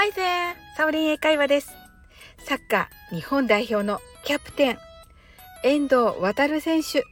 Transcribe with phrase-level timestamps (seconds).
[0.00, 0.54] Hi there!
[0.76, 1.70] サオリン英会話です。
[2.44, 4.78] サッカー日本代表のキャプテン、
[5.64, 7.02] 遠藤航選手。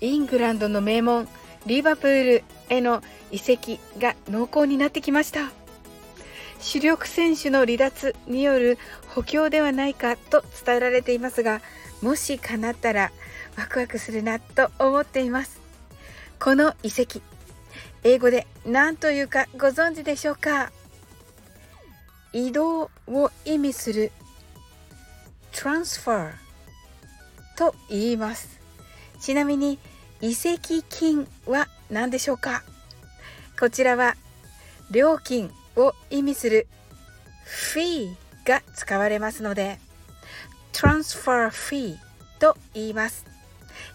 [0.00, 1.28] イングランドの名門、
[1.66, 3.00] リバプールへの
[3.30, 5.52] 移籍が濃厚になってきました。
[6.58, 8.76] 主力選手の離脱による
[9.06, 11.60] 補強ではないかと伝えられていますが、
[12.00, 13.12] もし叶ったら
[13.56, 15.60] ワクワクするなと思っています。
[16.40, 17.22] この移籍、
[18.02, 20.72] 英語で何というかご存知でしょうか？
[22.32, 24.12] 移動を意味する
[25.52, 26.32] transfer
[27.56, 28.60] と言います。
[29.20, 29.78] ちなみに
[30.20, 32.62] 移籍金は何でしょうか？
[33.58, 34.16] こちらは
[34.90, 36.66] 料金を意味する
[37.46, 39.78] fee が使われますので
[40.72, 41.96] transfer fee
[42.40, 43.26] と言います。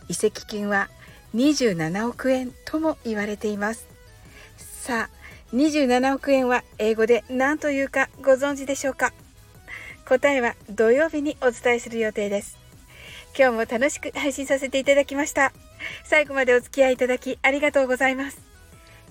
[0.08, 0.90] 移籍金は
[1.36, 3.88] 27億円とも言われています。
[4.58, 9.14] さあ27億円は英語で何というかご存知でしょうか？
[10.06, 12.58] 答えは土曜日にお伝えする予定です。
[13.38, 15.53] 今日も楽しく配信させていただきました。
[16.03, 18.42] 最後までお付き合いいただきありがとうございます。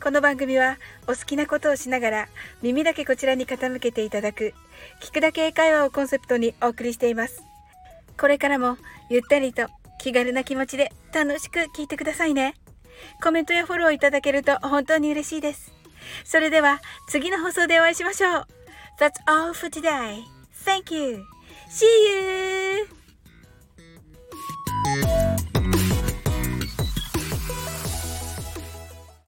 [0.03, 2.29] この番組はお好きなことをしながら
[2.61, 4.53] 耳だけこちらに傾けていただく
[5.01, 7.43] 聞くだけ英会話をコンセプトにお送りしています。
[8.19, 8.77] これからも
[9.09, 12.55] ゆったりと気軽な気持ちで楽しく聞いてくださいね。
[13.23, 15.73] コメントやフォローいただけると本当に嬉しいです。
[16.25, 18.47] それでは次の放送でお会いしましょう。
[18.99, 20.23] That's all for today.
[20.65, 21.25] Thank you.
[21.69, 22.96] See you!